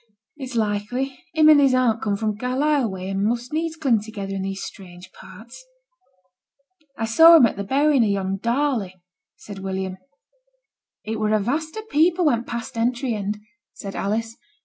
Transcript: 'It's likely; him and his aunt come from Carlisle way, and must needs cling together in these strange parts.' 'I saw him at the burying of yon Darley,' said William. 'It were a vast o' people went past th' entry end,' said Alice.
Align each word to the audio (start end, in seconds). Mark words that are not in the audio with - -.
'It's 0.35 0.55
likely; 0.55 1.19
him 1.35 1.47
and 1.47 1.61
his 1.61 1.75
aunt 1.75 2.01
come 2.01 2.15
from 2.17 2.35
Carlisle 2.35 2.89
way, 2.89 3.07
and 3.07 3.23
must 3.23 3.53
needs 3.53 3.75
cling 3.75 4.01
together 4.01 4.33
in 4.33 4.41
these 4.41 4.63
strange 4.63 5.11
parts.' 5.11 5.63
'I 6.97 7.05
saw 7.05 7.37
him 7.37 7.45
at 7.45 7.55
the 7.55 7.63
burying 7.63 8.03
of 8.03 8.09
yon 8.09 8.37
Darley,' 8.37 8.99
said 9.37 9.59
William. 9.59 9.99
'It 11.03 11.19
were 11.19 11.33
a 11.33 11.39
vast 11.39 11.77
o' 11.77 11.83
people 11.83 12.25
went 12.25 12.47
past 12.47 12.73
th' 12.73 12.77
entry 12.77 13.13
end,' 13.13 13.37
said 13.73 13.95
Alice. 13.95 14.37